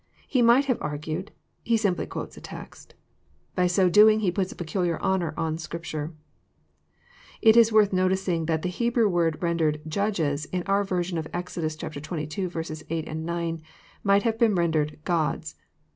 He 0.27 0.41
might 0.41 0.65
have 0.65 0.81
argued: 0.81 1.31
He 1.61 1.77
sim 1.77 1.93
ply 1.93 2.07
quotes 2.07 2.35
a 2.35 2.41
text. 2.41 2.95
By 3.53 3.67
so 3.67 3.87
doing 3.87 4.21
He 4.21 4.31
puts 4.31 4.51
peculiar 4.51 4.99
honour 4.99 5.31
on 5.37 5.59
Scripture. 5.59 6.11
It 7.39 7.55
is 7.55 7.71
worth 7.71 7.93
noticing 7.93 8.47
that 8.47 8.63
the 8.63 8.69
Hebrew 8.69 9.07
word 9.07 9.37
rendered 9.43 9.79
"judges" 9.87 10.45
in 10.45 10.63
our 10.63 10.83
version 10.83 11.19
of 11.19 11.27
Exodus 11.35 11.75
xxii. 11.79 12.49
8, 12.89 13.15
9, 13.15 13.61
might 14.03 14.23
have 14.23 14.39
been 14.39 14.55
rendered 14.55 14.97
'* 15.01 15.03
gods." 15.03 15.55